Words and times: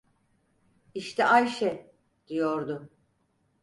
İşte 0.93 1.25
Ayşe, 1.25 1.91
diyordu. 2.27 2.89